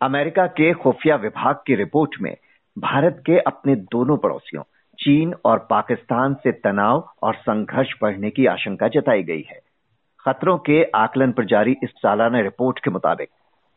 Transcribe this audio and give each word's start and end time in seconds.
America 0.00 0.46
के 0.46 0.72
खुफिया 0.72 1.16
विभाग 1.16 1.56
की 1.66 1.74
रिपोर्ट 1.74 2.10
में 2.22 2.34
भारत 2.76 3.22
के 3.26 3.38
अपने 3.38 3.74
दोनों 3.76 4.16
पड़ोसियों, 4.16 4.62
चीन 4.98 5.34
और 5.44 5.58
पाकिस्तान 5.70 6.34
से 6.34 6.52
तनाव 6.52 7.08
और 7.22 7.34
संघर्ष 7.34 7.92
बढ़ने 8.02 8.30
की 8.30 8.46
आशंका 8.46 8.88
जताई 8.88 9.22
गई 9.22 9.44
है। 9.50 9.60
खतरों 10.20 10.56
के 10.58 10.82
आकलन 10.94 11.32
पर 11.32 11.44
जारी 11.44 11.76
इस 11.84 11.90
सालाना 11.90 12.40
रिपोर्ट 12.40 12.78
के 12.78 12.90
मुताबिक 12.90 13.28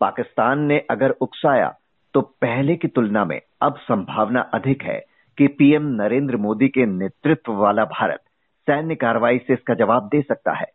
पाकिस्तान 0.02 0.60
ने 0.60 0.80
अगर 0.90 1.10
उकसाया 1.22 1.74
तो 2.14 2.22
पहले 2.42 2.76
की 2.76 2.88
तुलना 2.88 3.26
में 3.26 3.40
अब 3.62 3.78
संभावना 3.82 4.42
अधिक 4.54 4.84
है 4.84 5.00
कि 5.38 5.48
पीएम 5.48 5.88
नरेंद्र 6.02 6.38
मोदी 6.38 6.68
के 6.68 6.86
नेतृत्व 6.86 7.54
वाला 7.54 7.86
भारत 7.92 8.24
सैन्य 8.68 8.96
कार्रवाई 8.96 9.38
से 9.38 9.54
इसका 9.54 9.74
जवाब 9.74 10.10
दे 10.12 10.22
सकता 10.22 10.54
है। 10.54 10.66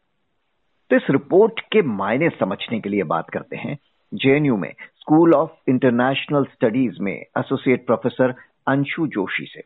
तो 0.90 0.96
इस 0.96 1.11
रिपोर्ट 1.11 1.61
के 1.61 1.82
मायने 1.82 2.29
समझने 2.29 2.80
के 2.80 2.89
लिए 2.89 3.03
बात 3.03 3.30
करते 3.30 3.57
हैं 3.57 3.79
जेएनयू 4.12 4.57
में, 4.57 4.72
स्कूल 5.00 5.35
ऑफ़ 5.35 5.50
इंटरनेशनल 5.68 6.44
स्टडीज़ 6.44 7.00
में 7.00 7.14
एसोसिएट 7.14 7.86
प्रोफेसर 7.86 8.34
अंशु 8.67 9.07
जोशी 9.07 9.44
से। 9.46 9.62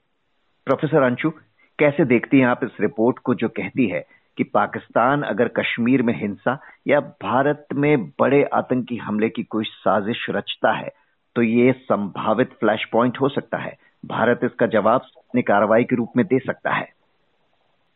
प्रोफेसर 0.66 1.02
अंशु, 1.02 1.30
कैसे 1.78 2.04
देखती 2.04 2.38
हैं 2.38 2.46
आप 2.46 2.64
इस 2.64 2.80
रिपोर्ट 2.80 3.18
को 3.18 3.34
जो 3.34 3.48
कहती 3.48 3.86
है 3.86 4.04
कि 4.38 4.44
पाकिस्तान 4.44 5.22
अगर 5.22 5.48
कश्मीर 5.48 6.02
में 6.02 6.14
हिंसा 6.20 6.58
या 6.86 7.00
भारत 7.00 7.66
में 7.74 8.04
बड़े 8.20 8.42
आतंकी 8.54 8.96
हमले 8.96 9.28
की 9.28 9.42
कोई 9.42 9.64
साजिश 9.64 10.26
रचता 10.30 10.72
है 10.72 10.90
तो 11.36 11.42
ये 11.42 11.72
संभावित 11.72 12.50
फ्लैश 12.60 12.84
पॉइंट 12.92 13.20
हो 13.20 13.28
सकता 13.28 13.58
है। 13.58 13.76
भारत 14.06 14.40
इसका 14.44 14.66
जवाब 14.66 15.00
अपनी 15.16 15.42
कार्रवाई 15.42 15.84
के 15.84 15.96
रूप 15.96 16.12
में 16.16 16.24
दे 16.26 16.38
सकता 16.38 16.72
है। 16.72 16.88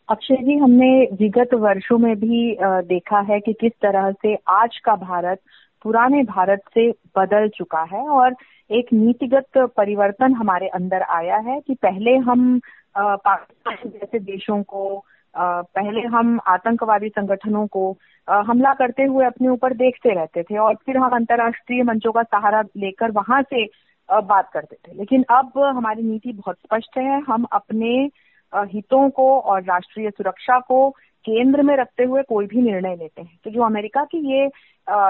अक्षय 0.08 0.36
जी, 0.36 0.56
हमने 0.58 1.08
विगत 1.12 1.54
वर्षों 1.54 1.98
में 1.98 2.14
भी 2.16 2.56
देखा 2.62 3.20
है 3.20 3.40
कि 3.40 3.52
किस 3.52 3.72
तरह 3.82 4.10
से 4.12 4.34
आज 4.48 4.78
का 4.78 4.94
भारत 4.96 5.40
पुराने 5.82 6.22
भारत 6.22 6.60
से 6.74 6.90
बदल 7.18 7.48
चुका 7.48 7.82
है 7.92 8.06
और 8.08 8.34
एक 8.70 8.86
नीतिगत 8.92 9.58
परिवर्तन 9.76 10.34
हमारे 10.34 10.68
अंदर 10.68 11.02
आया 11.02 11.36
है 11.36 11.60
कि 11.60 11.74
पहले 11.74 12.16
हम 12.16 12.60
पाकिस्तान 12.98 13.90
जैसे 13.90 14.18
देशों 14.18 14.62
को 14.62 15.04
पहले 15.38 16.00
हम 16.00 16.38
आतंकवादी 16.46 17.08
संगठनों 17.08 17.66
को 17.66 17.90
हमला 18.28 18.72
करते 18.74 19.02
हुए 19.02 19.24
अपने 19.26 19.48
ऊपर 19.48 19.74
देखते 19.74 20.14
रहते 20.14 20.42
थे 20.42 20.58
और 20.58 20.74
फिर 20.86 20.96
हम 20.96 21.16
अंतर्राष्ट्रीय 21.16 21.82
मंचों 21.82 22.12
का 22.12 22.22
सहारा 22.22 22.62
लेकर 22.76 23.10
वहाँ 23.10 23.42
से 23.42 23.64
बात 24.08 24.50
करते 24.52 24.76
थे। 24.76 24.96
लेकिन 24.98 25.24
अब 25.30 25.52
हमारी 25.76 26.02
नीति 26.02 26.32
बहुत 26.32 26.56
स्पष्ट 26.56 26.98
है, 26.98 27.20
हम 27.20 27.46
अपने 27.52 28.08
हितों 28.52 29.08
को 29.10 29.28
और 29.40 29.62
राष्ट्रीय 29.62 30.10
सुरक्षा 30.10 30.58
को 30.60 30.88
केंद्र 31.24 31.62
में 31.62 31.76
रखते 31.76 32.04
हुए 32.04 32.22
कोई 32.22 32.46
भी 32.46 32.62
निर्णय 32.62 32.96
लेते 32.96 33.22
हैं। 33.22 33.38
तो 33.44 33.50
जो 33.50 33.62
अमेरिका 33.62 34.04
की 34.04 34.18
ये 34.32 34.46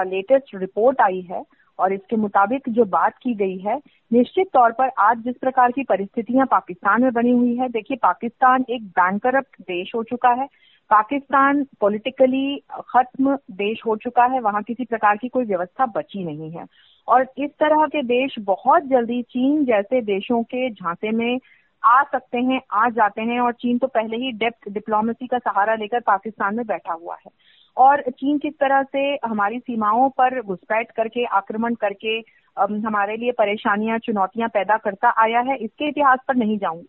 लेटेस्ट 0.09 0.55
रिपोर्ट 0.55 1.01
आई 1.01 1.21
है 1.21 1.43
और 1.79 1.93
इसके 1.93 2.15
मुताबिक 2.15 2.69
जो 2.69 2.85
बात 2.85 3.17
की 3.23 3.33
गई 3.35 3.57
है, 3.57 3.75
निश्चित 4.11 4.47
तौर 4.53 4.71
पर 4.71 4.89
आज 4.99 5.17
जिस 5.23 5.35
प्रकार 5.37 5.71
की 5.71 5.83
परिस्थितियाँ 5.83 6.45
पाकिस्तान 6.51 7.01
में 7.03 7.11
बनी 7.13 7.31
हुई 7.31 7.55
है, 7.55 7.67
देखिए 7.69 7.97
पाकिस्तान 7.97 8.65
एक 8.69 8.87
बैंकरप्ट 8.89 9.61
देश 9.61 9.91
हो 9.95 10.03
चुका 10.03 10.29
है। 10.31 10.47
पाकिस्तान 10.91 11.63
पॉलिटिकली 11.81 12.57
खत्म 12.89 13.35
देश 13.51 13.81
हो 13.85 13.95
चुका 13.95 14.25
है, 14.25 14.39
वहाँ 14.39 14.61
किसी 14.63 14.85
प्रकार 14.85 15.17
की 15.17 15.27
कोई 15.27 15.45
व्यवस्था 15.45 15.85
बची 15.85 16.23
नहीं 16.23 16.51
है। 16.51 16.65
और 17.07 17.27
इस 17.37 17.51
तरह 17.59 17.85
के 17.85 18.01
देश 18.03 18.35
बहुत 18.39 18.83
जल्दी 18.83 19.21
चीन 19.23 19.63
जैसे 19.65 20.01
देशों 20.03 20.41
के 20.43 20.69
झांसे 20.69 21.11
में 21.11 21.37
आ 21.83 22.01
सकते 22.03 22.37
हैं, 22.37 22.61
आ 22.71 22.89
जाते 22.89 23.21
हैं 23.21 23.39
और 23.39 23.53
चीन 23.53 23.77
तो 23.77 23.87
पहले 23.87 24.17
ही 24.17 24.31
डेप्थ 24.33 24.69
डिप्लोमेसी 24.69 25.27
का 25.27 25.37
सहारा 25.37 25.75
लेकर 25.75 25.99
पाकिस्तान 25.99 26.55
में 26.55 26.65
बैठा 26.65 26.93
हुआ 26.93 27.15
है। 27.15 27.31
और 27.77 28.01
चीन 28.09 28.37
किस 28.37 28.53
तरह 28.53 28.83
से 28.83 28.99
हमारी 29.25 29.59
सीमाओं 29.59 30.09
पर 30.09 30.41
घुसपैठ 30.41 30.91
करके, 30.91 31.25
आक्रमण 31.25 31.75
करके 31.75 32.17
हमारे 32.57 33.17
लिए 33.17 33.31
परेशानियाँ, 33.31 33.97
चुनौतियाँ 33.99 34.49
पैदा 34.49 34.77
करता 34.77 35.09
आया 35.23 35.39
है, 35.41 35.57
इसके 35.57 35.87
इतिहास 35.89 36.19
पर 36.27 36.35
नहीं 36.35 36.57
जाऊँगी। 36.57 36.87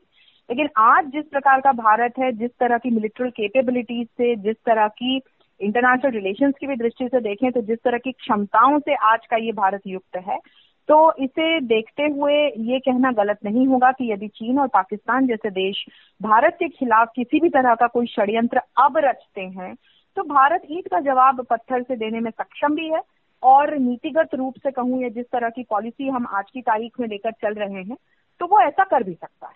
लेकिन 0.48 0.68
आज 0.78 1.06
जिस 1.06 1.24
प्रकार 1.24 1.60
का 1.60 1.72
भारत 1.72 2.18
है, 2.18 2.30
जिस 2.32 2.50
तरह 2.50 2.78
की 2.78 2.90
मिलिट्री 2.90 3.30
केपेबिलिटीज 3.30 4.06
से, 4.08 4.34
जिस 4.36 4.56
तरह 4.66 4.88
की 4.88 5.20
इंटरनेशनल 5.60 6.10
रिलेशंस 6.12 6.54
की 6.60 6.66
भी 6.66 6.76
दृष्टि 6.76 7.08
से 7.08 7.20
देखें 7.20 7.50
तो 7.52 7.60
जिस 7.60 7.78
तरह 7.78 7.98
की 7.98 8.12
क्षमताओं 8.12 8.78
से 8.78 8.94
आज 9.04 9.26
का 9.26 9.36
ये 9.36 9.52
भारत 9.52 9.82
युक्त 9.86 10.16
है 10.18 10.38
तो 10.88 11.12
इसे 11.18 11.60
देखते 11.60 12.02
हुए 12.10 12.34
ये 12.64 12.78
कहना 12.78 13.10
गलत 13.12 13.38
नहीं 13.44 13.66
होगा 13.66 13.90
कि 13.92 14.10
यदि 14.12 14.28
चीन 14.28 14.58
और 14.58 14.68
पाकिस्तान 14.68 15.26
जैसे 15.26 15.50
देश 15.50 15.84
भारत 16.20 16.56
के 16.58 16.68
खिलाफ 16.68 17.10
किसी 17.16 17.40
भी 17.40 17.48
तरह 17.48 17.74
का 17.74 17.86
कोई 17.86 18.06
षड्यंत्र 18.06 18.60
अब 18.78 18.98
रचते 18.98 19.40
हैं 19.40 19.74
तो 20.16 20.22
भारत 20.24 20.62
ईट 20.70 20.88
का 20.88 21.00
जवाब 21.00 21.44
पत्थर 21.50 21.82
से 21.82 21.96
देने 21.96 22.20
में 22.20 22.30
सक्षम 22.30 22.74
भी 22.74 22.88
है। 22.88 23.00
और 23.42 23.76
नीतिगत 23.78 24.34
रूप 24.34 24.54
से 24.58 24.70
कहूँ 24.70 25.02
या 25.02 25.08
जिस 25.08 25.26
तरह 25.26 25.48
की 25.48 25.62
पॉलिसी 25.62 26.08
हम 26.08 26.26
आज 26.32 26.50
की 26.50 26.60
तारीख 26.62 27.00
में 27.00 27.06
लेकर 27.08 27.32
चल 27.32 27.54
रहे 27.54 27.82
हैं 27.82 27.96
तो 28.40 28.46
वो 28.46 28.60
ऐसा 28.60 28.84
कर 28.84 29.02
भी 29.02 29.12
सकता 29.14 29.46
है। 29.46 29.54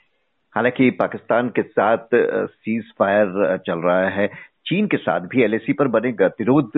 हालाँकि 0.55 0.91
पाकिस्तान 0.91 1.49
के 1.49 1.63
साथ 1.63 2.15
सीज 2.15 2.93
फायर 2.99 3.57
चल 3.67 3.79
रहा 3.81 4.09
है। 4.11 4.27
चीन 4.67 4.87
के 4.87 4.97
साथ 4.97 5.21
भी 5.21 5.43
एलएसी 5.43 5.73
पर 5.73 5.89
बने 5.89 6.13
गतिरोध 6.13 6.71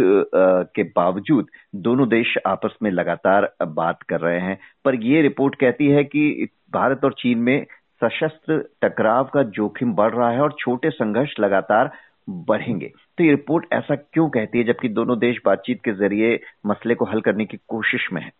के 0.74 0.82
बावजूद 0.96 1.46
दोनों 1.86 2.08
देश 2.08 2.34
आपस 2.46 2.76
में 2.82 2.90
लगातार 2.90 3.50
बात 3.70 4.02
कर 4.02 4.20
रहे 4.20 4.40
हैं। 4.40 4.58
पर 4.84 4.94
यह 5.04 5.22
रिपोर्ट 5.22 5.54
कहती 5.54 5.88
है 5.88 6.04
कि 6.04 6.48
भारत 6.74 7.04
और 7.04 7.12
चीन 7.18 7.38
में 7.38 7.64
सशस्त्र 8.04 8.58
टकराव 8.82 9.24
का 9.24 9.42
जोखिम 9.58 9.92
बढ़ 9.94 10.14
रहा 10.14 10.30
है 10.30 10.40
और 10.40 10.54
छोटे 10.58 10.90
संघर्ष 10.90 11.34
लगातार 11.40 11.90
बढ़ेंगे। 12.48 12.90
तो 13.18 13.24
ये 13.24 13.30
रिपोर्ट 13.30 13.66
ऐसा 13.72 13.94
क्यों 13.94 14.28
कहती 14.28 14.58
है, 14.58 14.64
जबकि 14.64 14.88
दोनों 14.88 15.18
देश 15.18 15.38
बातचीत 15.46 15.80
के 15.84 15.92
ज़रिए 15.92 16.38
मसले 16.66 16.94
को 16.94 17.04
हल 17.04 17.20
करने 17.20 17.44
की 17.44 17.56
कोशिश 17.68 18.08
में 18.12 18.22
है? 18.22 18.32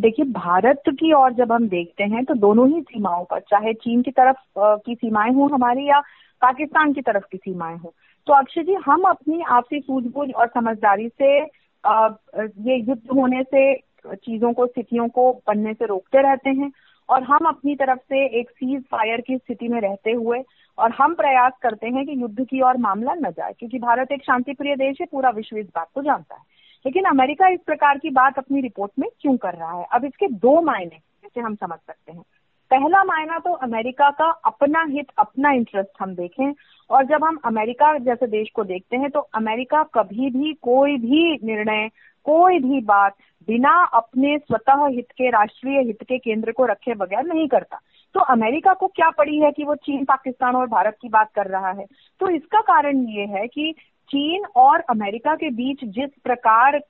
देखिए, 0.00 0.24
भारत 0.24 0.82
की 0.90 1.12
ओर 1.12 1.32
जब 1.32 1.52
हम 1.52 1.68
देखते 1.68 2.04
हैं 2.04 2.24
तो 2.24 2.34
दोनों 2.34 2.68
ही 2.68 2.80
सीमाओं 2.80 3.24
पर, 3.24 3.40
चाहे 3.40 3.72
चीन 3.74 4.02
की 4.02 4.10
तरफ़ 4.10 4.38
की 4.58 4.94
सीमाएँ 4.94 5.32
हों 5.32 5.50
हमारी 5.50 5.88
या 5.88 6.00
पाकिस्तान 6.42 6.92
की 6.92 7.00
तरफ़ 7.00 7.24
की 7.32 7.38
सीमाएँ 7.38 7.76
हों 7.76 7.90
तो 8.26 8.32
अक्षय 8.32 8.62
जी, 8.62 8.74
हम 8.86 9.02
अपनी 9.02 9.40
आपसी 9.48 9.80
सूझबूझ 9.80 10.30
और 10.32 10.46
समझदारी 10.48 11.08
से 11.08 11.36
ये 11.38 12.76
युद्ध 12.78 13.10
होने 13.14 13.42
से, 13.42 13.74
चीज़ों 14.06 14.52
को, 14.52 14.66
स्थितियों 14.66 15.08
को 15.08 15.32
बनने 15.48 15.74
से 15.74 15.86
रोकते 15.86 16.22
रहते 16.22 16.50
हैं 16.50 16.70
और 17.08 17.22
हम 17.22 17.46
अपनी 17.48 17.74
तरफ़ 17.74 17.98
से 17.98 18.24
एक 18.40 18.50
सीज 18.50 18.82
फायर 18.90 19.20
की 19.20 19.36
स्थिति 19.36 19.68
में 19.68 19.80
रहते 19.80 20.12
हुए 20.12 20.42
और 20.78 20.92
हम 20.92 21.14
प्रयास 21.14 21.52
करते 21.62 21.86
हैं 21.86 22.04
कि 22.06 22.20
युद्ध 22.22 22.46
की 22.46 22.60
ओर 22.60 22.76
मामला 22.76 23.14
न 23.14 23.30
जाए, 23.30 23.52
क्योंकि 23.58 23.78
भारत 23.78 24.12
एक 24.12 24.24
शांतिप्रिय 24.24 24.76
देश 24.76 25.00
है, 25.00 25.06
पूरा 25.06 25.30
विश्व 25.30 25.56
इस 25.56 25.66
बात 25.66 25.88
को 25.94 26.02
जानता 26.02 26.34
है। 26.34 26.42
लेकिन 26.86 27.04
अमेरिका 27.04 27.48
इस 27.48 27.60
प्रकार 27.66 27.98
की 27.98 28.10
बात 28.10 28.38
अपनी 28.38 28.60
रिपोर्ट 28.60 28.92
में 28.98 29.08
क्यों 29.20 29.36
कर 29.36 29.54
रहा 29.54 29.72
है? 29.72 29.86
अब 29.92 30.04
इसके 30.04 30.28
दो 30.28 30.60
मायने, 30.62 30.96
जिसे 30.96 31.40
हम 31.40 31.54
समझ 31.54 31.78
सकते 31.78 32.12
हैं। 32.12 32.22
पहला 32.70 33.02
मायना 33.04 33.38
तो 33.38 33.52
अमेरिका 33.52 34.10
का 34.10 34.30
अपना 34.44 34.82
हित, 34.88 35.06
अपना 35.18 35.50
इंटरेस्ट 35.52 35.90
हम 36.00 36.14
देखें। 36.14 36.52
और 36.90 37.04
जब 37.04 37.24
हम 37.24 37.38
अमेरिका 37.44 37.96
जैसे 37.98 38.26
देश 38.26 38.48
को 38.54 38.64
देखते 38.64 38.96
हैं 38.96 39.10
तो 39.10 39.20
अमेरिका 39.34 39.82
कभी 39.94 40.30
भी 40.30 40.52
कोई 40.62 40.96
भी 40.96 41.32
निर्णय, 41.44 41.88
कोई 42.26 42.58
भी 42.58 42.80
बात 42.80 43.16
बिना 43.48 43.72
अपने 43.94 44.36
स्वतः 44.38 44.86
हित 44.86 45.10
के, 45.10 45.30
राष्ट्रीय 45.30 45.80
हित 45.80 46.02
के 46.02 46.18
केंद्र 46.18 46.52
को 46.52 46.64
रखे 46.66 46.94
बगैर 46.94 47.24
नहीं 47.24 47.46
करता। 47.48 47.80
तो 48.14 48.20
अमेरिका 48.20 48.72
को 48.74 48.86
क्या 48.86 49.10
पड़ी 49.10 49.38
है 49.38 49.50
कि 49.52 49.64
वो 49.64 49.74
चीन, 49.74 50.04
पाकिस्तान 50.04 50.56
और 50.56 50.66
भारत 50.66 50.96
की 51.02 51.08
बात 51.08 51.30
कर 51.34 51.46
रहा 51.46 51.70
है? 51.70 51.86
तो 52.20 52.28
इसका 52.28 52.60
कारण 52.60 53.06
ये 53.08 53.26
है 53.26 53.46
कि 53.46 53.72
चीन 54.10 54.44
और 54.56 54.80
अमेरिका 54.80 55.34
के 55.34 55.50
बीच 55.50 55.84
जिस 55.84 56.10
प्रकार 56.24 56.80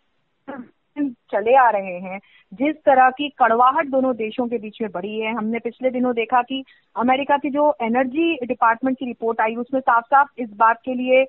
चले 0.99 1.55
आ 1.57 1.69
रहे 1.71 1.99
हैं। 2.01 2.19
जिस 2.53 2.77
तरह 2.77 3.09
की 3.11 3.29
कड़वाहट 3.39 3.89
दोनों 3.89 4.15
देशों 4.17 4.47
के 4.49 4.59
बीच 4.59 4.81
में 4.83 4.91
बढ़ी 4.91 5.19
है, 5.21 5.33
हमने 5.35 5.59
पिछले 5.59 5.91
दिनों 5.91 6.15
देखा 6.15 6.43
कि 6.43 6.63
अमेरिका 6.97 7.37
की 7.37 7.51
जो 7.51 7.75
एनर्जी 7.83 8.35
डिपार्टमेंट 8.47 8.99
की 8.99 9.07
रिपोर्ट 9.07 9.41
आई, 9.41 9.55
उसमें 9.55 9.81
साफ़ 9.81 10.05
साफ़ 10.05 10.29
इस 10.39 10.51
बात 10.57 10.81
के 10.85 10.95
लिए 10.95 11.25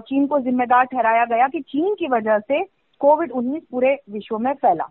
चीन 0.00 0.26
को 0.26 0.38
जिम्मेदार 0.40 0.84
ठहराया 0.84 1.24
गया 1.24 1.48
कि 1.48 1.60
चीन 1.60 1.94
की 1.94 2.08
वजह 2.08 2.38
से 2.38 2.62
कोविड 3.00 3.30
19 3.30 3.62
पूरे 3.70 3.96
विश्व 4.10 4.38
में 4.38 4.52
फैला। 4.52 4.88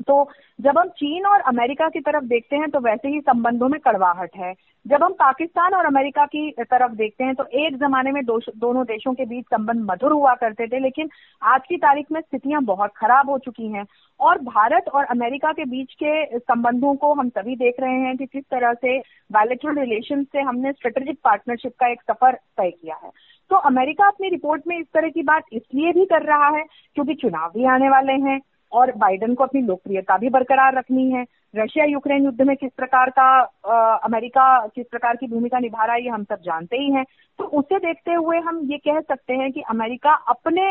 तो 0.00 0.28
जब 0.58 0.78
हम 0.78 0.88
चीन 0.90 1.26
और 1.26 1.40
अमेरिका 1.48 1.88
की 1.88 2.00
तरफ़ 2.00 2.24
देखते 2.24 2.56
हैं 2.56 2.70
तो 2.70 2.80
वैसे 2.80 3.08
ही 3.08 3.20
संबंधों 3.20 3.68
में 3.68 3.80
कड़वाहट 3.80 4.36
है। 4.36 4.52
जब 4.86 5.02
हम 5.02 5.12
पाकिस्तान 5.12 5.74
और 5.74 5.86
अमेरिका 5.86 6.24
की 6.26 6.50
तरफ़ 6.62 6.92
देखते 6.92 7.24
हैं 7.24 7.34
तो 7.34 7.44
एक 7.58 7.76
जमाने 7.78 8.12
में 8.12 8.24
दो, 8.24 8.38
दोनों 8.56 8.84
देशों 8.84 9.14
के 9.14 9.24
बीच 9.24 9.44
संबंध 9.44 9.84
मधुर 9.90 10.12
हुआ 10.12 10.34
करते 10.34 10.66
थे 10.66 10.78
लेकिन 10.78 11.10
आज 11.42 11.60
की 11.68 11.76
तारीख 11.76 12.12
में 12.12 12.20
स्थितियाँ 12.20 12.62
बहुत 12.64 12.92
खराब 12.96 13.30
हो 13.30 13.38
चुकी 13.38 13.68
हैं। 13.68 13.84
और 14.20 14.38
भारत 14.40 14.88
और 14.94 15.04
अमेरिका 15.06 15.52
के 15.52 15.64
बीच 15.64 15.92
के 16.02 16.38
संबंधों 16.38 16.94
को 16.94 17.12
हम 17.14 17.28
सभी 17.28 17.56
देख 17.56 17.80
रहे 17.80 18.00
हैं 18.00 18.16
कि 18.16 18.26
किस 18.26 18.44
तरह 18.44 18.72
से 18.74 18.98
बायोलेट्रल 19.30 19.78
रिलेशन 19.80 20.24
से 20.24 20.40
हमने 20.40 20.72
स्ट्रेटेजिक 20.72 21.18
पार्टनरशिप 21.24 21.72
का 21.80 21.90
एक 21.92 22.02
सफ़र 22.02 22.34
तय 22.58 22.70
किया 22.70 22.96
है। 23.04 23.10
तो 23.50 23.56
अमेरिका 23.66 24.06
अपनी 24.06 24.28
रिपोर्ट 24.28 24.62
में 24.66 24.78
इस 24.78 24.86
तरह 24.94 25.08
की 25.08 25.22
बात 25.22 25.44
इसलिए 25.52 25.92
भी 25.92 26.04
कर 26.04 26.22
रहा 26.22 26.48
है 26.48 26.64
क्योंकि 26.96 27.14
चुनाव 27.14 27.50
भी 27.50 27.64
आने 27.66 27.88
वाले 27.90 28.12
हैं। 28.22 28.40
और 28.74 28.92
बाइडन 28.96 29.34
को 29.34 29.44
अपनी 29.44 29.60
लोकप्रियता 29.62 30.16
भी 30.18 30.28
बरकरार 30.28 30.74
रखनी 30.74 31.10
है। 31.10 31.24
रशिया 31.56 31.84
यूक्रेन 31.84 32.24
युद्ध 32.24 32.42
में 32.42 32.56
किस 32.56 32.70
प्रकार 32.76 33.10
का 33.10 33.26
आ, 33.66 33.96
अमेरिका 33.96 34.66
किस 34.66 34.86
प्रकार 34.90 35.16
की 35.16 35.26
भूमिका 35.26 35.58
निभा 35.58 35.84
रहा 35.84 35.94
है 35.94 36.02
ये 36.02 36.08
हम 36.08 36.24
सब 36.24 36.40
जानते 36.44 36.76
ही 36.76 36.90
हैं। 36.92 37.04
तो 37.38 37.44
उसे 37.58 37.78
देखते 37.78 38.12
हुए 38.12 38.38
हम 38.38 38.60
ये 38.64 38.78
कह 38.78 39.00
सकते 39.00 39.34
हैं 39.34 39.50
कि 39.52 39.60
अमेरिका 39.70 40.14
अपने 40.28 40.62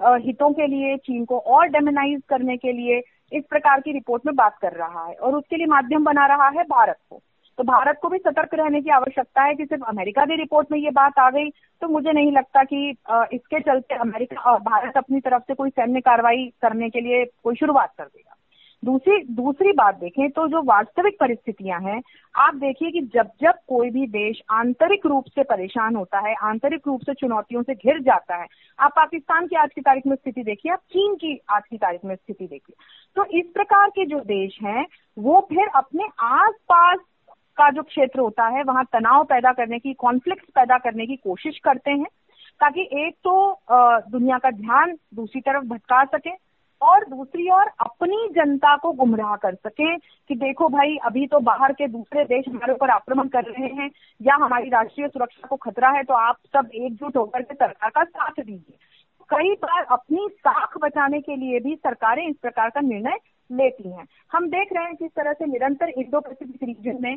हितों 0.00 0.50
के 0.52 0.66
लिए 0.66 0.96
चीन 0.96 1.24
को 1.24 1.38
और 1.38 1.68
डेमोनाइज 1.68 2.20
करने 2.28 2.56
के 2.56 2.72
लिए 2.72 2.98
इस 3.32 3.44
प्रकार 3.50 3.80
की 3.80 3.92
रिपोर्ट 3.92 4.26
में 4.26 4.34
बात 4.36 4.58
कर 4.62 4.72
रहा 4.72 5.06
है 5.06 5.14
और 5.14 5.34
उसके 5.34 5.56
लिए 5.56 5.66
माध्यम 5.66 6.04
बना 6.04 6.26
रहा 6.26 6.48
है 6.48 6.64
भारत 6.64 6.96
को। 7.10 7.20
तो 7.58 7.64
भारत 7.64 7.98
को 8.02 8.08
भी 8.08 8.18
सतर्क 8.18 8.54
रहने 8.54 8.80
की 8.80 8.90
आवश्यकता 8.90 9.42
है 9.42 9.54
कि 9.54 9.64
सिर्फ़ 9.64 9.84
अमेरिका 9.88 10.24
की 10.24 10.36
रिपोर्ट 10.36 10.72
में 10.72 10.78
ये 10.78 10.90
बात 10.90 11.18
आ 11.18 11.28
गई 11.30 11.50
तो 11.82 11.88
मुझे 11.88 12.12
नहीं 12.12 12.32
लगता 12.32 12.64
कि 12.64 12.88
इसके 13.32 13.60
चलते 13.60 13.94
अमेरिका 13.94 14.50
और 14.52 14.58
भारत 14.62 14.96
अपनी 14.96 15.20
तरफ़ 15.20 15.42
से 15.42 15.54
कोई 15.54 15.70
सैन्य 15.70 16.00
कार्रवाई 16.00 16.46
करने 16.62 16.90
के 16.90 17.00
लिए 17.00 17.24
कोई 17.44 17.54
शुरुआत 17.54 17.92
कर 17.98 18.04
देगा। 18.04 18.32
दूसरी 18.82 19.18
दूसरी 19.34 19.72
बात 19.72 19.94
देखें 20.00 20.28
तो 20.30 20.46
जो 20.48 20.60
वास्तविक 20.62 21.16
परिस्थितियाँ 21.20 21.80
हैं, 21.80 22.00
आप 22.34 22.54
देखिए 22.54 22.90
कि 22.90 23.00
जब 23.14 23.30
जब 23.42 23.54
कोई 23.68 23.90
भी 23.90 24.06
देश 24.08 24.40
आंतरिक 24.52 25.06
रूप 25.06 25.24
से 25.26 25.42
परेशान 25.44 25.96
होता 25.96 26.18
है, 26.18 26.34
आंतरिक 26.42 26.86
रूप 26.86 27.00
से 27.00 27.14
चुनौतियों 27.14 27.62
से 27.62 27.74
घिर 27.74 28.00
जाता 28.02 28.36
है, 28.36 28.46
आप 28.78 28.92
पाकिस्तान 28.96 29.46
की 29.46 29.56
आज 29.56 29.70
की 29.74 29.80
तारीख 29.80 30.06
में 30.06 30.16
स्थिति 30.16 30.42
देखिए, 30.42 30.72
आप 30.72 30.78
चीन 30.78 31.14
की 31.14 31.38
आज 31.50 31.62
की 31.70 31.76
तारीख 31.78 32.04
में 32.04 32.14
स्थिति 32.14 32.46
देखिए 32.46 32.74
तो 33.16 33.24
इस 33.38 33.50
प्रकार 33.54 33.90
के 33.90 34.04
जो 34.06 34.20
देश 34.20 34.58
हैं, 34.62 34.86
वो 35.16 35.40
फिर 35.50 35.68
अपने 35.74 36.08
आसपास 36.20 36.98
का 37.58 37.70
जो 37.70 37.82
क्षेत्र 37.82 38.20
होता 38.20 38.46
है, 38.48 38.62
वहाँ 38.62 38.84
तनाव 38.92 39.24
पैदा 39.24 39.52
करने 39.52 39.78
की 39.78 39.92
कॉन्फ्लिक्ट 39.94 40.50
पैदा 40.54 40.78
करने 40.78 41.06
की 41.06 41.16
कोशिश 41.18 41.58
करते 41.64 41.90
हैं, 41.90 42.06
ताकि 42.60 42.88
एक 42.98 43.14
तो 43.24 43.60
दुनिया 44.10 44.38
का 44.38 44.50
ध्यान 44.52 44.96
दूसरी 45.14 45.40
तरफ़ 45.40 45.64
भटका 45.66 46.04
सके 46.06 46.30
और 46.80 47.04
दूसरी 47.06 47.48
ओर 47.50 47.68
अपनी 47.80 48.28
जनता 48.32 48.74
को 48.76 48.92
गुमराह 48.92 49.34
कर 49.36 49.54
सके 49.56 49.96
कि 49.96 50.34
देखो 50.34 50.68
भाई, 50.68 50.96
अभी 50.96 51.26
तो 51.26 51.38
बाहर 51.40 51.72
के 51.72 51.86
दूसरे 51.88 52.24
देश 52.24 52.44
हमारे 52.48 52.72
ऊपर 52.72 52.90
आक्रमण 52.90 53.28
कर 53.28 53.44
रहे 53.44 53.68
हैं 53.74 53.90
या 54.20 54.34
हमारी 54.34 54.68
राष्ट्रीय 54.70 55.08
सुरक्षा 55.08 55.46
को 55.48 55.56
खतरा 55.58 55.90
है 55.90 56.02
तो 56.02 56.14
आप 56.14 56.36
सब 56.56 56.70
एकजुट 56.74 57.16
होकर 57.16 57.42
के 57.42 57.54
सरकार 57.54 57.90
का 57.90 58.04
साथ 58.04 58.40
दीजिए। 58.40 58.76
कई 59.30 59.54
बार 59.62 59.84
अपनी 59.90 60.28
साख 60.30 60.76
बचाने 60.78 61.20
के 61.20 61.36
लिए 61.36 61.60
भी 61.60 61.74
सरकारें 61.76 62.26
इस 62.28 62.36
प्रकार 62.36 62.70
का 62.70 62.80
निर्णय 62.82 63.18
लेती 63.50 63.90
हैं। 63.90 64.04
हम 64.32 64.48
देख 64.48 64.72
रहे 64.72 64.84
हैं 64.84 64.94
किस 64.96 65.10
तरह 65.10 65.32
से 65.32 65.46
निरंतर 65.46 65.88
इंडो 65.88 66.20
पैसिफिक 66.20 66.62
रीजन 66.62 67.02
में 67.02 67.16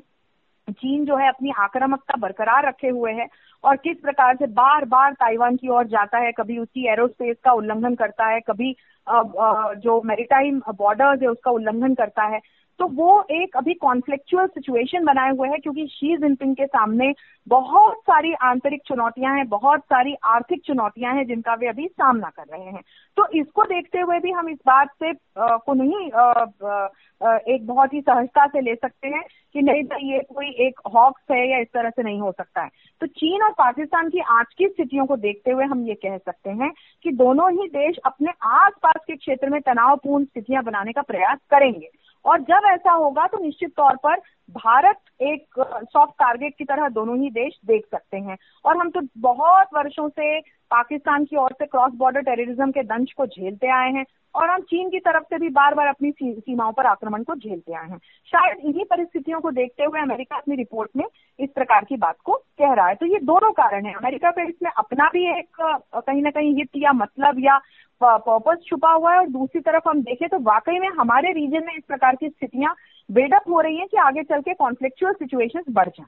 चीन 0.71 1.05
जो 1.05 1.15
है 1.17 1.27
अपनी 1.29 1.51
आक्रामकता 1.59 2.17
बरकरार 2.19 2.67
रखे 2.67 2.87
हुए 2.89 3.11
है 3.13 3.27
और 3.63 3.75
किस 3.77 3.97
प्रकार 3.97 4.35
से 4.35 4.47
बार 4.47 4.85
बार 4.85 5.13
ताइवान 5.13 5.55
की 5.55 5.69
ओर 5.69 5.87
जाता 5.87 6.17
है, 6.17 6.31
कभी 6.31 6.57
उसकी 6.57 6.87
एरोस्पेस 6.91 7.35
का 7.43 7.51
उल्लंघन 7.53 7.95
करता 7.95 8.27
है, 8.27 8.39
कभी 8.41 8.75
जो 9.07 10.01
मेरिटाइम 10.05 10.61
बॉर्डर्स 10.69 11.21
है 11.21 11.27
उसका 11.27 11.51
उल्लंघन 11.51 11.93
करता 11.95 12.23
है। 12.25 12.39
तो 12.79 12.87
वो 12.87 13.25
एक 13.31 13.57
अभी 13.57 13.73
कॉन्फ्लिक्चुअल 13.73 14.47
सिचुएशन 14.47 15.05
बनाए 15.05 15.31
हुए 15.31 15.47
हैं 15.49 15.59
क्योंकि 15.61 15.87
शी 15.87 16.17
जिनपिंग 16.17 16.55
के 16.55 16.65
सामने 16.65 17.13
बहुत 17.47 17.97
सारी 17.97 18.33
आंतरिक 18.33 18.81
चुनौतियाँ 18.85 19.35
हैं 19.35 19.47
बहुत 19.49 19.79
सारी 19.79 20.15
आर्थिक 20.23 20.61
चुनौतियाँ 20.61 21.15
हैं 21.15 21.27
जिनका 21.27 21.53
वे 21.53 21.67
अभी 21.67 21.87
सामना 21.87 22.29
कर 22.29 22.43
रहे 22.57 22.65
हैं। 22.65 22.81
तो 23.17 23.27
इसको 23.33 23.63
देखते 23.63 23.99
हुए 23.99 24.19
भी 24.19 24.31
हम 24.31 24.49
इस 24.49 24.57
बात 24.65 24.89
से 25.03 25.09
आ, 25.09 25.57
को 25.57 25.73
नहीं 25.73 26.11
आ, 26.11 26.45
आ, 26.65 27.37
एक 27.47 27.67
बहुत 27.67 27.93
ही 27.93 28.01
सहजता 28.01 28.47
से 28.47 28.61
ले 28.61 28.75
सकते 28.75 29.07
हैं 29.07 29.23
कि 29.53 29.61
नहीं 29.61 29.83
भाई 29.83 30.11
ये 30.11 30.19
कोई 30.19 30.49
एक 30.49 30.79
हॉक्स 30.95 31.21
है 31.31 31.51
या 31.51 31.57
इस 31.57 31.67
तरह 31.67 31.89
से 31.89 32.03
नहीं 32.03 32.19
हो 32.21 32.31
सकता 32.31 32.61
है। 32.61 32.69
तो 33.01 33.07
चीन 33.07 33.43
और 33.43 33.51
पाकिस्तान 33.51 34.09
की 34.09 34.19
आज 34.19 34.45
की 34.57 34.67
स्थितियों 34.67 35.05
को 35.05 35.17
देखते 35.17 35.51
हुए 35.51 35.65
हम 35.65 35.85
ये 35.87 35.93
कह 35.93 36.17
सकते 36.17 36.49
हैं 36.49 36.73
कि 37.03 37.11
दोनों 37.11 37.51
ही 37.51 37.67
देश 37.67 37.97
अपने 38.05 38.31
आसपास 38.43 39.03
के 39.07 39.15
क्षेत्र 39.15 39.49
में 39.49 39.61
तनावपूर्ण 39.61 40.25
स्थितियाँ 40.25 40.63
बनाने 40.63 40.91
का 40.91 41.01
प्रयास 41.01 41.37
करेंगे। 41.51 41.89
और 42.29 42.41
जब 42.41 42.67
ऐसा 42.71 42.91
होगा 42.93 43.25
तो 43.27 43.37
निश्चित 43.37 43.73
तौर 43.77 43.95
पर 44.03 44.19
भारत 44.55 45.21
एक 45.21 45.59
सॉफ्ट 45.93 46.13
टारगेट 46.13 46.55
की 46.57 46.65
तरह 46.65 46.87
दोनों 46.89 47.17
ही 47.17 47.29
देश 47.31 47.59
देख 47.65 47.85
सकते 47.85 48.17
हैं। 48.17 48.37
और 48.65 48.77
हम 48.77 48.89
तो 48.89 49.01
बहुत 49.19 49.67
वर्षों 49.73 50.07
से 50.09 50.39
पाकिस्तान 50.71 51.25
की 51.25 51.35
ओर 51.35 51.51
से 51.51 51.65
क्रॉस 51.65 51.93
बॉर्डर 51.97 52.21
टेररिज्म 52.21 52.71
के 52.71 52.83
दंश 52.85 53.11
को 53.17 53.25
झेलते 53.25 53.71
आए 53.73 53.91
हैं 53.91 54.05
और 54.35 54.49
हम 54.49 54.61
चीन 54.61 54.89
की 54.89 54.99
तरफ़ 54.99 55.23
से 55.23 55.37
भी 55.39 55.49
बार 55.49 55.73
बार 55.75 55.87
अपनी 55.87 56.11
सीमाओं 56.19 56.71
पर 56.73 56.85
आक्रमण 56.85 57.23
को 57.23 57.35
झेलते 57.35 57.73
आए 57.73 57.87
हैं। 57.89 57.97
शायद 58.31 58.57
इन्हीं 58.59 58.85
परिस्थितियों 58.85 59.39
को 59.41 59.51
देखते 59.51 59.83
हुए 59.83 60.01
अमेरिका 60.01 60.37
अपनी 60.37 60.55
रिपोर्ट 60.55 60.89
में 60.95 61.05
इस 61.39 61.49
प्रकार 61.55 61.85
की 61.85 61.97
बात 61.97 62.15
को 62.25 62.33
कह 62.33 62.73
रहा 62.73 62.87
है। 62.87 62.95
तो 62.95 63.05
ये 63.05 63.19
दोनों 63.23 63.51
कारण 63.53 63.85
है। 63.85 63.93
अमेरिका 63.93 64.31
का 64.31 64.43
इसमें 64.43 64.71
अपना 64.71 65.09
भी 65.13 65.25
एक 65.29 65.61
कहीं 65.95 66.21
ना 66.21 66.29
कहीं 66.31 66.55
हित 66.55 66.69
या 66.77 66.93
मतलब 66.93 67.39
या 67.39 67.59
पर्पज 68.03 68.63
छुपा 68.65 68.91
हुआ 68.91 69.11
है 69.13 69.19
और 69.19 69.27
दूसरी 69.27 69.61
तरफ़ 69.61 69.89
हम 69.89 70.01
देखें 70.01 70.27
तो 70.29 70.39
वाकई 70.39 70.79
में 70.79 70.87
हमारे 70.89 71.31
रीजन 71.31 71.65
में 71.65 71.73
इस 71.77 71.83
प्रकार 71.87 72.15
की 72.15 72.29
स्थितियाँ 72.29 72.75
बिल्डअप 73.11 73.49
हो 73.49 73.61
रही 73.61 73.77
हैं 73.77 73.87
कि 73.87 73.97
आगे 73.97 74.23
चल 74.23 74.41
के 74.41 74.53
कॉन्फ्लिक्चुअल 74.53 75.13
सिचुएशंस 75.13 75.65
बढ़ 75.69 75.87
जाए। 75.87 76.05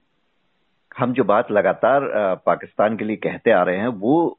हम 0.97 1.13
जो 1.13 1.23
बात 1.23 1.51
लगातार 1.51 2.01
पाकिस्तान 2.45 2.97
के 2.97 3.05
लिए 3.05 3.15
कहते 3.15 3.51
आ 3.51 3.63
रहे 3.63 3.77
हैं, 3.77 3.87
वो 3.87 4.37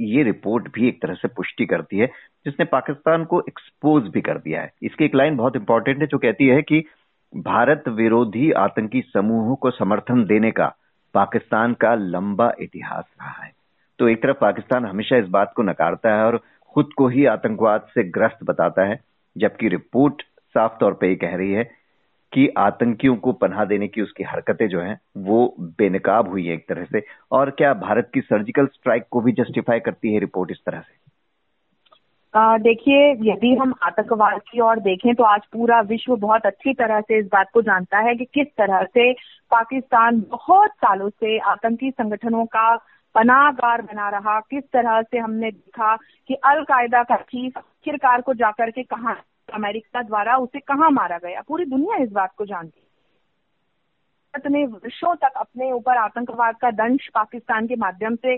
ये 0.00 0.22
रिपोर्ट 0.22 0.68
भी 0.74 0.88
एक 0.88 1.02
तरह 1.02 1.14
से 1.14 1.28
पुष्टि 1.28 1.66
करती 1.66 1.98
है, 1.98 2.06
जिसने 2.44 2.64
पाकिस्तान 2.64 3.24
को 3.24 3.40
एक्सपोज 3.40 4.08
भी 4.08 4.20
कर 4.20 4.38
दिया 4.38 4.62
है। 4.62 4.72
इसकी 4.82 5.04
एक 5.04 5.14
लाइन 5.14 5.36
बहुत 5.36 5.56
इंपॉर्टेंट 5.56 6.00
है, 6.00 6.06
जो 6.06 6.18
कहती 6.18 6.46
है 6.46 6.62
कि 6.62 6.84
भारत 7.36 7.88
विरोधी 7.88 8.50
आतंकी 8.52 9.00
समूहों 9.00 9.56
को 9.56 9.70
समर्थन 9.70 10.24
देने 10.24 10.50
का 10.50 10.74
पाकिस्तान 11.14 11.74
का 11.74 11.94
लंबा 11.94 12.52
इतिहास 12.60 13.04
रहा 13.20 13.44
है। 13.44 13.52
तो 13.98 14.08
एक 14.08 14.22
तरफ़ 14.22 14.36
पाकिस्तान 14.36 14.84
हमेशा 14.84 15.16
इस 15.16 15.28
बात 15.28 15.52
को 15.56 15.62
नकारता 15.62 16.14
है 16.14 16.24
और 16.24 16.40
खुद 16.76 16.88
को 16.96 17.06
ही 17.08 17.24
आतंकवाद 17.24 17.80
से 17.80 18.02
ग्रस्त 18.04 18.38
बताता 18.44 18.82
है, 18.82 19.00
जबकि 19.36 19.68
रिपोर्ट 19.68 20.22
साफ़ 20.54 20.72
तौर 20.80 20.92
पर 20.92 21.06
यह 21.06 21.18
कह 21.20 21.36
रही 21.36 21.52
है 21.52 21.64
कि 22.32 22.48
आतंकियों 22.58 23.16
को 23.16 23.32
पनाह 23.32 23.64
देने 23.64 23.88
की 23.88 24.02
उसकी 24.02 24.24
हरकतें 24.24 24.68
जो 24.68 24.80
हैं, 24.80 25.00
वो 25.16 25.54
बेनकाब 25.60 26.28
हुई 26.28 26.46
है 26.46 26.54
एक 26.54 26.68
तरह 26.68 26.84
से। 26.84 27.02
और 27.32 27.50
क्या 27.50 27.74
भारत 27.74 28.10
की 28.14 28.20
सर्जिकल 28.20 28.66
स्ट्राइक 28.66 29.04
को 29.10 29.20
भी 29.20 29.32
जस्टिफाई 29.32 29.80
करती 29.80 30.12
है 30.14 30.20
रिपोर्ट 30.20 30.50
इस 30.50 30.60
तरह 30.66 30.80
से? 30.80 31.06
देखिए, 32.58 33.10
यदि 33.32 33.54
हम 33.54 33.74
आतंकवाद 33.82 34.40
की 34.52 34.60
ओर 34.60 34.80
देखें 34.80 35.14
तो 35.14 35.24
आज 35.24 35.40
पूरा 35.52 35.80
विश्व 35.80 36.16
बहुत 36.16 36.46
अच्छी 36.46 36.74
तरह 36.74 37.00
से 37.00 37.18
इस 37.18 37.26
बात 37.26 37.46
को 37.54 37.62
जानता 37.62 37.98
है 37.98 38.14
कि 38.14 38.24
किस 38.24 38.46
तरह 38.46 38.84
से 38.84 39.12
पाकिस्तान 39.50 40.20
बहुत 40.30 40.70
सालों 40.70 41.08
से 41.08 41.38
आतंकी 41.38 41.90
संगठनों 41.90 42.44
का 42.46 42.76
पनागार 43.16 43.82
बना 43.82 44.08
रहा। 44.08 44.40
किस 44.40 44.64
तरह 44.64 45.02
से 45.02 45.18
हमने 45.18 45.50
देखा 45.50 45.96
कि 45.96 46.34
अलकायदा 46.34 47.02
का 47.02 47.16
चीफ 47.16 47.58
आखिरकार 47.58 48.20
को 48.20 48.34
जाकर 48.34 48.70
के 48.70 48.82
कहा, 48.82 49.16
अमेरिका 49.54 50.02
द्वारा 50.02 50.36
उसे 50.36 50.60
कहाँ 50.60 50.90
मारा 50.90 51.18
गया? 51.18 51.42
पूरी 51.48 51.64
दुनिया 51.64 51.96
इस 51.96 52.12
बात 52.12 52.32
को 52.36 52.44
जानती 52.44 52.82
ने 54.46 54.66
वर्षों 54.66 55.14
तक 55.14 55.32
अपने 55.36 55.72
ऊपर 55.72 55.96
आतंकवाद 55.96 56.56
का 56.56 56.70
दंश 56.70 57.08
पाकिस्तान 57.14 57.66
के 57.66 57.76
माध्यम 57.76 58.16
से 58.16 58.36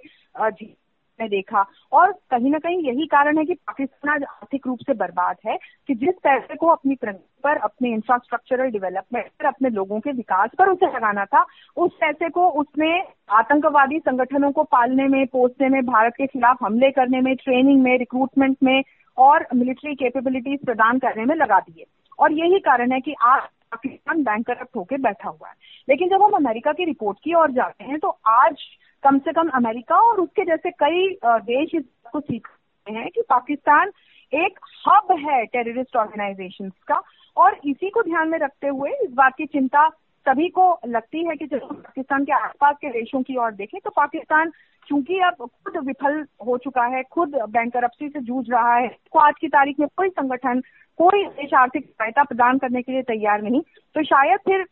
ने 1.20 1.28
देखा। 1.28 1.66
और 1.92 2.12
कहीं 2.12 2.50
ना 2.50 2.58
कहीं 2.58 2.82
यही 2.82 3.06
कारण 3.06 3.38
है 3.38 3.44
कि 3.44 3.54
पाकिस्तान 3.54 4.14
आज 4.14 4.22
आर्थिक 4.22 4.66
रूप 4.66 4.78
से 4.78 4.94
बर्बाद 4.94 5.36
है 5.46 5.58
कि 5.86 5.94
जिस 5.94 6.14
पैसे 6.22 6.56
को 6.56 6.66
अपनी 6.66 6.96
पर, 7.04 7.56
अपने 7.56 7.88
इंफ्रास्ट्रक्चरल 7.88 8.70
डेवलपमेंट 8.70 9.26
पर, 9.26 9.46
अपने 9.46 9.70
लोगों 9.70 10.00
के 10.00 10.12
विकास 10.12 10.50
पर 10.58 10.68
उसे 10.68 10.86
लगाना 10.86 11.24
था, 11.24 11.46
उस 11.76 11.90
पैसे 12.00 12.28
को 12.28 12.48
उसने 12.48 13.02
आतंकवादी 13.30 13.98
संगठनों 13.98 14.52
को 14.52 14.62
पालने 14.62 15.08
में, 15.08 15.26
पोसने 15.26 15.68
में, 15.68 15.86
भारत 15.86 16.12
के 16.16 16.26
खिलाफ 16.26 16.56
हमले 16.62 16.90
करने 16.90 17.20
में 17.20 17.36
ट्रेनिंग 17.36 17.82
में 17.82 17.98
रिक्रूटमेंट 17.98 18.56
में 18.62 18.82
और 19.18 19.46
मिलिट्री 19.54 19.94
कैपेबिलिटीज 19.94 20.64
प्रदान 20.64 20.98
करने 20.98 21.24
में 21.24 21.36
लगा 21.36 21.60
दिए। 21.60 21.84
और 22.18 22.32
यही 22.32 22.58
कारण 22.58 22.92
है 22.92 23.00
कि 23.00 23.14
आज 23.22 23.42
पाकिस्तान 23.42 24.22
बैंक 24.22 24.46
करप्ट 24.46 24.76
होकर 24.76 24.98
बैठा 24.98 25.28
हुआ 25.28 25.48
है। 25.48 25.54
लेकिन 25.88 26.08
जब 26.08 26.22
हम 26.22 26.32
अमेरिका 26.32 26.72
की 26.72 26.84
रिपोर्ट 26.84 27.18
की 27.24 27.34
ओर 27.34 27.50
जाते 27.50 27.84
हैं 27.84 27.98
तो 27.98 28.08
आज 28.26 28.56
कम 29.04 29.18
से 29.18 29.32
कम 29.32 29.48
अमेरिका 29.54 29.96
और 30.02 30.20
उसके 30.20 30.44
जैसे 30.44 30.70
कई 30.82 31.08
देश 31.24 31.74
इस 31.74 31.84
को 32.12 32.20
सीख 32.20 32.48
रहे 32.86 32.98
हैं 32.98 33.08
कि 33.10 33.22
पाकिस्तान 33.28 33.92
एक 34.32 34.58
हब 34.88 35.16
है 35.20 35.44
टेररिस्ट 35.46 35.96
ऑर्गेनाइजेशन 35.96 36.68
का। 36.88 37.00
और 37.36 37.56
इसी 37.64 37.90
को 37.90 38.02
ध्यान 38.02 38.28
में 38.28 38.38
रखते 38.38 38.68
हुए 38.68 38.90
इस 39.04 39.10
बात 39.14 39.34
की 39.38 39.46
चिंता 39.46 39.88
सभी 40.26 40.48
को 40.48 40.64
लगती 40.86 41.24
है 41.26 41.34
कि 41.36 41.46
जब 41.46 41.58
पाकिस्तान 41.64 42.24
के 42.24 42.32
आसपास 42.34 42.76
के 42.80 42.88
देशों 42.90 43.22
की 43.22 43.36
ओर 43.36 43.52
देखें 43.52 43.80
तो 43.84 43.90
पाकिस्तान 43.90 44.50
चूँकि 44.88 45.18
अब 45.18 45.34
खुद 45.38 45.76
विफल 45.86 46.24
हो 46.46 46.56
चुका 46.58 46.84
है, 46.86 47.02
खुद 47.02 47.34
बैंक 47.50 47.72
से 47.94 48.20
जूझ 48.20 48.44
रहा 48.50 48.74
है 48.74 48.88
तो 48.88 49.18
आज 49.18 49.34
की 49.40 49.48
तारीख 49.48 49.80
में 49.80 49.88
कोई 49.96 50.08
संगठन, 50.08 50.60
कोई 50.98 51.24
देश 51.26 51.54
आर्थिक 51.54 51.84
सहायता 51.84 52.22
प्रदान 52.24 52.58
करने 52.58 52.82
के 52.82 52.92
लिए 52.92 53.02
तैयार 53.02 53.42
नहीं। 53.42 53.60
तो 53.94 54.02
शायद 54.04 54.38
फिर 54.40 54.64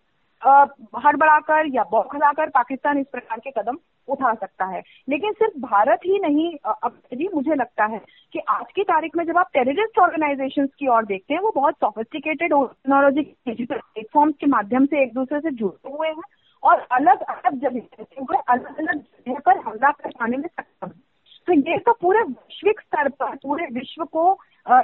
हड़बड़ाकर 0.42 1.66
या 1.66 1.82
बौखलाकर 1.90 2.48
पाकिस्तान 2.50 2.98
इस 2.98 3.06
प्रकार 3.12 3.38
के 3.38 3.50
कदम 3.52 3.78
उठा 4.08 4.32
सकता 4.34 4.64
है। 4.64 4.82
लेकिन 5.08 5.32
सिर्फ़ 5.32 5.58
भारत 5.60 6.00
ही 6.06 6.18
नहीं 6.18 6.50
अब 6.64 6.98
जी 7.14 7.28
मुझे 7.34 7.54
लगता 7.54 7.84
है 7.84 8.00
कि 8.32 8.38
आज 8.48 8.64
की 8.74 8.82
तारीख 8.84 9.16
में 9.16 9.24
जब 9.24 9.38
आप 9.38 9.50
टेररिस्ट 9.52 9.98
ऑर्गेनाइजेशंस 9.98 10.70
की 10.78 10.88
ओर 10.88 11.04
देखते 11.04 11.34
हैं, 11.34 11.40
वो 11.40 11.52
बहुत 11.56 11.74
सोफिस्टिकेटेड 11.74 12.50
टेक्नोलॉजी 12.50 13.20
डिजिटल 13.20 13.76
प्लेटफॉर्म 13.76 14.32
के 14.32 14.46
माध्यम 14.46 14.86
से 14.86 15.02
एक 15.02 15.14
दूसरे 15.14 15.40
से 15.40 15.50
जुड़े 15.52 15.90
हुए 15.90 16.08
हैं 16.08 16.22
और 16.62 16.86
अलग 16.92 17.22
अलग 17.22 17.60
जगह 17.60 18.36
अलग 18.38 18.78
अलग 18.78 18.98
जगह 18.98 19.38
पर 19.46 19.58
हमला 19.58 19.90
कर 19.92 20.10
पाने 20.10 20.36
में 20.36 20.48
सक्षम 20.48 20.86
है। 20.86 21.04
तो 21.48 21.52
ये 21.52 21.78
तो 21.78 21.92
पूरे 21.92 22.20
वैश्विक 22.20 22.80
स्तर 22.80 23.08
पर, 23.10 23.34
पूरे 23.36 23.66
विश्व 23.72 24.04
को 24.06 24.32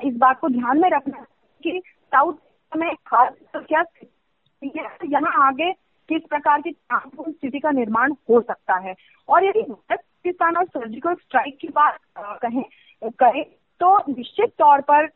इस 0.05 0.17
बात 0.17 0.39
को 0.41 0.49
ध्यान 0.51 0.81
में 0.81 0.89
रखना 0.91 1.25
कि 1.63 1.81
साउथ 1.87 2.35
में 2.73 2.95
खास 3.07 3.33
क्या 3.57 3.83
यहाँ 4.65 5.47
आगे 5.47 5.73
किस 6.09 6.23
प्रकार 6.31 6.61
की 6.61 6.71
तनावपूर्ण 6.71 7.33
स्थिति 7.33 7.59
का 7.59 7.71
निर्माण 7.71 8.13
हो 8.31 8.41
सकता 8.41 8.79
है। 8.79 8.95
और 9.29 9.45
यदि 9.45 9.63
पाकिस्तान 9.63 10.57
और 10.57 10.65
सर्जिकल 10.67 11.15
स्ट्राइक 11.15 11.59
की 11.61 11.69
बात 11.69 11.99
कहें, 12.43 12.63
करें 13.03 13.45
तो 13.81 13.97
निश्चित 14.13 14.53
तौर 14.59 14.81
पर 14.81 15.07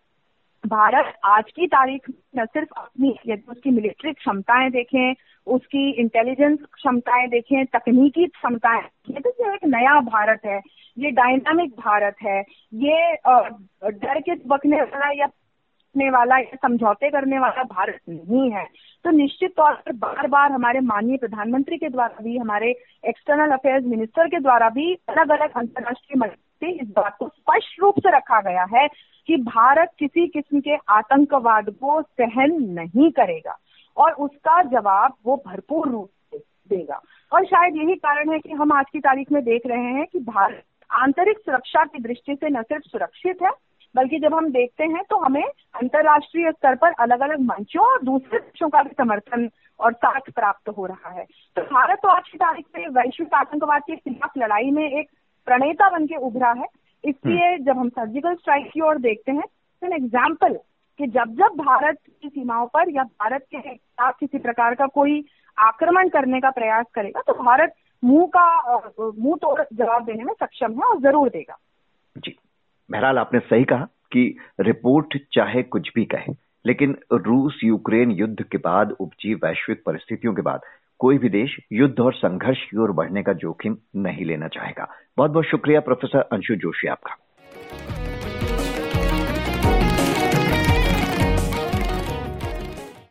भारत 0.64 1.12
आज 1.24 1.50
की 1.56 1.66
तारीख 1.66 2.08
में 2.08 2.42
न 2.42 2.46
सिर्फ़ 2.46 2.68
अपनी, 2.76 3.14
यदि 3.26 3.50
उसकी 3.50 3.70
मिलिट्री 3.70 4.12
क्षमताएँ 4.12 4.70
देखें, 4.70 5.14
उसकी 5.46 5.90
इंटेलिजेंस 5.90 6.58
क्षमताएँ 6.74 7.28
देखें, 7.28 7.64
तकनीकी 7.66 8.26
क्षमताएँ 8.26 8.82
देखें 8.82 9.22
तो 9.22 9.30
ये 9.40 9.54
एक 9.54 9.64
नया 9.64 10.00
भारत 10.00 10.40
है, 10.46 10.60
ये 10.98 11.10
डायनामिक 11.10 11.70
भारत 11.70 12.16
है, 12.22 12.40
ये 12.74 13.12
डर 13.92 14.20
के 14.20 14.34
बकने 14.46 14.76
वाला 14.76 15.10
या 15.12 15.26
वाला 16.04 16.38
या 16.38 16.56
समझौते 16.56 17.10
करने 17.10 17.38
वाला 17.38 17.62
भारत 17.62 17.98
नहीं 18.08 18.50
है। 18.50 18.64
तो 19.04 19.10
निश्चित 19.10 19.50
तौर 19.56 19.72
पर 19.72 19.92
बार 19.92 20.26
बार 20.26 20.52
हमारे 20.52 20.80
माननीय 20.80 21.16
प्रधानमंत्री 21.16 21.76
के 21.76 21.88
द्वारा 21.88 22.22
भी, 22.22 22.38
हमारे 22.38 22.74
एक्सटर्नल 23.04 23.50
अफेयर्स 23.50 23.84
मिनिस्टर 23.84 24.28
के 24.28 24.40
द्वारा 24.40 24.68
भी 24.68 24.94
अलग 24.94 25.30
अलग 25.30 25.50
अंतर्राष्ट्रीय 25.56 26.20
मंच 26.20 26.30
से 26.30 26.70
इस 26.70 26.88
बात 26.88 27.16
को 27.18 27.28
स्पष्ट 27.28 27.80
रूप 27.80 27.94
से 27.98 28.16
रखा 28.16 28.40
गया 28.40 28.66
है 28.76 28.88
कि 29.26 29.36
भारत 29.36 29.90
किसी 29.98 30.26
किस्म 30.26 30.60
के 30.60 30.76
आतंकवाद 30.88 31.70
को 31.70 32.02
सहन 32.02 32.56
नहीं 32.60 33.10
करेगा 33.10 33.58
और 33.96 34.12
उसका 34.12 34.62
जवाब 34.62 35.14
वो 35.26 35.42
भरपूर 35.46 35.88
रूप 35.88 36.10
से 36.32 36.38
देगा। 36.70 37.00
और 37.32 37.44
शायद 37.44 37.76
यही 37.76 37.94
कारण 37.94 38.32
है 38.32 38.38
कि 38.38 38.52
हम 38.52 38.72
आज 38.72 38.84
की 38.92 38.98
तारीख 38.98 39.32
में 39.32 39.44
देख 39.44 39.62
रहे 39.66 39.84
हैं 39.84 40.06
कि 40.06 40.18
भारत 40.18 40.62
आंतरिक 40.90 41.38
सुरक्षा 41.38 41.84
की 41.84 42.02
दृष्टि 42.02 42.34
से 42.34 42.48
न 42.48 42.62
सिर्फ़ 42.62 42.82
सुरक्षित 42.82 43.42
है 43.42 43.50
बल्कि 43.96 44.18
जब 44.20 44.34
हम 44.34 44.50
देखते 44.52 44.84
हैं 44.86 45.02
तो 45.10 45.16
हमें 45.18 45.42
अंतर्राष्ट्रीय 45.42 46.50
स्तर 46.52 46.74
पर 46.76 46.92
अलग 47.00 47.20
अलग 47.22 47.40
मंचों 47.42 47.84
और 47.84 48.02
दूसरे 48.04 48.38
देशों 48.38 48.68
का 48.68 48.82
भी 48.82 48.90
समर्थन 48.94 49.48
और 49.80 49.92
साथ 49.94 50.30
प्राप्त 50.32 50.68
हो 50.68 50.86
रहा 50.86 51.10
है। 51.10 51.24
तो 51.56 51.62
भारत 51.64 51.98
तो 52.02 52.08
आज 52.08 52.28
की 52.28 52.38
तारीख 52.38 52.64
में 52.76 52.86
वैश्विक 52.92 53.34
आतंकवाद 53.34 53.82
के 53.82 53.96
खिलाफ 53.96 54.38
लड़ाई 54.38 54.70
में 54.70 54.84
एक 54.84 55.08
प्रणेता 55.46 55.88
बन 55.90 56.06
के 56.06 56.16
उभरा 56.26 56.52
है। 56.52 56.66
इसलिए 57.04 57.46
हम्म। 57.46 57.64
जब 57.64 57.78
हम 57.78 57.88
सर्जिकल 57.90 58.34
स्ट्राइक 58.34 58.70
की 58.72 58.80
ओर 58.80 58.98
देखते 59.00 59.32
हैं 59.32 59.44
एन 59.82 59.92
एग्ज़ाम्पल 59.92 60.58
कि 61.00 61.06
जब 61.08 61.34
जब 61.36 61.56
भारत 61.56 61.98
की 62.22 62.28
सीमाओं 62.28 62.66
पर 62.66 62.90
या 62.90 63.02
भारत 63.02 63.42
के 63.50 63.60
खिलाफ 63.60 64.16
किसी 64.20 64.38
प्रकार 64.38 64.74
का 64.74 64.86
कोई 64.94 65.24
आक्रमण 65.58 66.08
करने 66.08 66.40
का 66.40 66.50
प्रयास 66.50 66.86
करेगा 66.94 67.20
तो 67.26 67.32
भारत 67.42 67.74
मुँह 68.02 68.26
का 68.36 68.76
मुँह 68.98 69.36
तोड़ 69.36 69.62
जवाब 69.72 70.04
देने 70.04 70.24
में 70.24 70.32
सक्षम 70.34 70.72
है 70.72 70.88
और 70.88 71.00
ज़रूर 71.02 71.28
देगा। 71.28 71.56
बहरहाल 72.90 73.18
आपने 73.18 73.40
सही 73.40 73.64
कहा 73.64 73.88
कि 74.12 74.38
रिपोर्ट 74.60 75.16
चाहे 75.32 75.62
कुछ 75.62 75.90
भी 75.94 76.04
कहे, 76.04 76.32
लेकिन 76.66 76.96
रूस 77.12 77.60
यूक्रेन 77.64 78.10
युद्ध 78.10 78.42
के 78.42 78.58
बाद 78.58 78.92
उपजी 79.00 79.34
वैश्विक 79.34 79.82
परिस्थितियों 79.86 80.34
के 80.34 80.42
बाद 80.42 80.60
कोई 80.98 81.18
भी 81.18 81.28
देश 81.28 81.56
युद्ध 81.72 82.00
और 82.00 82.14
संघर्ष 82.14 82.62
की 82.70 82.78
ओर 82.78 82.92
बढ़ने 82.92 83.22
का 83.22 83.32
जोखिम 83.32 83.76
नहीं 83.96 84.24
लेना 84.24 84.48
चाहेगा। 84.48 84.88
बहुत 85.16 85.30
बहुत 85.30 85.44
शुक्रिया 85.44 85.80
प्रोफेसर 85.80 86.28
अंशु 86.32 86.54
जोशी 86.56 86.88
आपका। 86.88 87.16